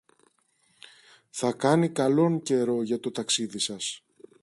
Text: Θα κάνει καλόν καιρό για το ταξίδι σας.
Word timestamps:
Θα 1.29 1.51
κάνει 1.53 1.89
καλόν 1.89 2.41
καιρό 2.41 2.83
για 2.83 2.99
το 2.99 3.11
ταξίδι 3.11 3.59
σας. 3.59 4.03